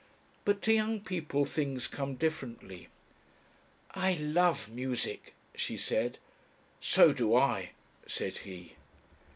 But 0.45 0.63
to 0.63 0.73
young 0.73 0.99
people 1.01 1.45
things 1.45 1.85
come 1.85 2.15
differently. 2.15 2.87
"I 3.91 4.15
love 4.15 4.67
music," 4.67 5.35
she 5.53 5.77
said. 5.77 6.17
"So 6.79 7.13
do 7.13 7.35
I," 7.35 7.73
said 8.07 8.39
he. 8.39 8.77